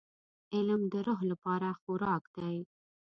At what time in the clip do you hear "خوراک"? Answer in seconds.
1.81-2.23